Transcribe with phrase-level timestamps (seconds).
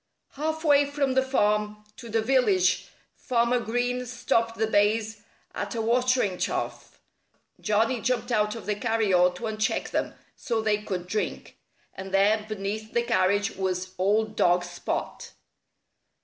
[0.31, 5.21] Half way from the farm to the village Farmer Green stopped the bays
[5.53, 6.97] at a watering trough.
[7.59, 11.55] Johnnie jumped out of the carryall to uncheck them, so they could drink.
[11.93, 15.31] And there, beneath the carriage, was old dog Spot!